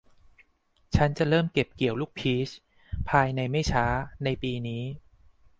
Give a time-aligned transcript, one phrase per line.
[0.95, 2.49] ฉันจะเริ่มเก็บเกี่ยวลูกพีช
[3.09, 3.85] ภายในไม่ช้า
[4.23, 4.83] ในปีนี้